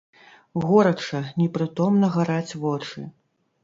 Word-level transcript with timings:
Горача, 0.63 1.21
непрытомна 1.43 2.13
гараць 2.19 2.57
вочы. 2.67 3.11